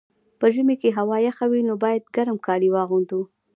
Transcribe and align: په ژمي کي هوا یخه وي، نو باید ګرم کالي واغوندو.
په 0.39 0.45
ژمي 0.53 0.75
کي 0.81 0.89
هوا 0.97 1.17
یخه 1.27 1.45
وي، 1.51 1.61
نو 1.69 1.73
باید 1.83 2.03
ګرم 2.15 2.37
کالي 2.45 2.69
واغوندو. 2.71 3.21